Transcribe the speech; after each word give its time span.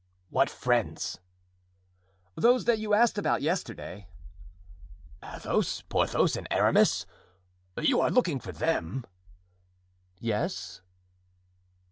"What 0.31 0.49
friends?" 0.49 1.19
"Those 2.33 2.65
that 2.65 2.79
you 2.79 2.95
asked 2.95 3.19
about 3.19 3.43
yesterday." 3.43 4.07
"Athos, 5.23 5.83
Porthos 5.89 6.35
and 6.35 6.47
Aramis—you 6.49 8.01
are 8.01 8.09
looking 8.09 8.39
for 8.39 8.51
them?" 8.51 9.05
"Yes." 10.17 10.81